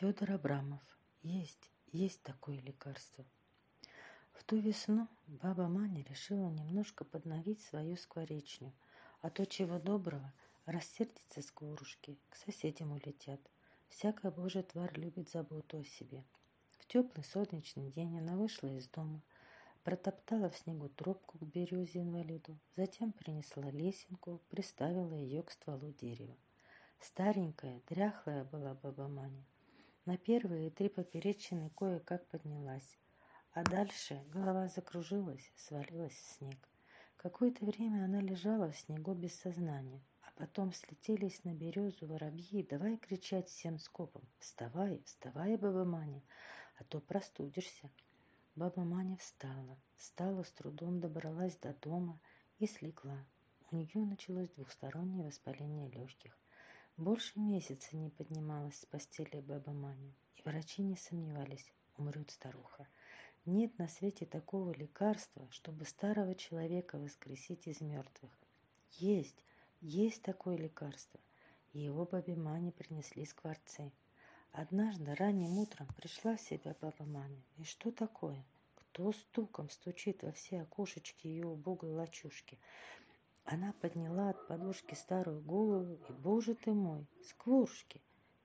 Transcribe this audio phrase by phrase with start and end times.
[0.00, 0.82] Федор Абрамов.
[1.22, 3.24] Есть, есть такое лекарство.
[4.32, 8.72] В ту весну баба Маня решила немножко подновить свою скворечню,
[9.20, 10.32] а то чего доброго
[10.66, 13.40] рассердится скворушки, к соседям улетят.
[13.88, 16.24] Всякая божья тварь любит заботу о себе.
[16.76, 19.22] В теплый солнечный день она вышла из дома,
[19.84, 26.34] протоптала в снегу тропку к березе инвалиду, затем принесла лесенку, приставила ее к стволу дерева.
[26.98, 29.44] Старенькая, дряхлая была баба Маня.
[30.06, 32.98] На первые три поперечины кое-как поднялась,
[33.52, 36.58] а дальше голова закружилась, свалилась в снег.
[37.16, 42.98] Какое-то время она лежала в снегу без сознания, а потом слетелись на березу воробьи, давай
[42.98, 46.22] кричать всем скопом «Вставай, вставай, баба Маня,
[46.76, 47.90] а то простудишься».
[48.56, 52.20] Баба Маня встала, встала с трудом, добралась до дома
[52.58, 53.24] и слегла.
[53.70, 56.38] У нее началось двухстороннее воспаление легких.
[56.96, 62.86] Больше месяца не поднималась с постели баба Маня, и врачи не сомневались, умрет старуха.
[63.46, 68.30] Нет на свете такого лекарства, чтобы старого человека воскресить из мертвых.
[68.92, 69.42] Есть,
[69.80, 71.18] есть такое лекарство.
[71.72, 73.90] И его бабе Мане принесли скворцы.
[74.52, 77.42] Однажды ранним утром пришла в себя баба Маня.
[77.56, 78.44] И что такое?
[78.76, 82.56] Кто стуком стучит во все окошечки ее убогой лачушки?
[83.44, 88.00] Она подняла от подушки старую голову, и, боже ты мой, скворушки,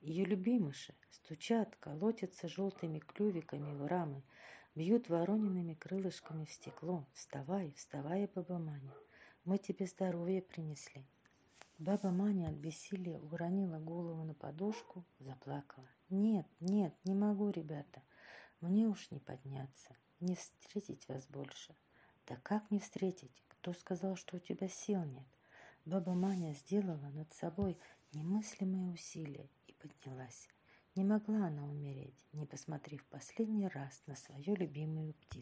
[0.00, 4.22] ее любимыши, стучат, колотятся желтыми клювиками в рамы,
[4.76, 7.04] бьют вороненными крылышками в стекло.
[7.12, 8.94] Вставай, вставай, баба Маня,
[9.44, 11.04] мы тебе здоровье принесли.
[11.78, 15.88] Баба Маня от бессилия уронила голову на подушку, заплакала.
[16.08, 18.00] Нет, нет, не могу, ребята,
[18.60, 21.74] мне уж не подняться, не встретить вас больше.
[22.28, 23.42] Да как не встретить?
[23.64, 25.26] Кто сказал, что у тебя сил нет?
[25.86, 27.78] Баба Маня сделала над собой
[28.12, 30.50] немыслимые усилия и поднялась.
[30.94, 35.40] Не могла она умереть, не посмотрев последний раз на свою любимую птицу.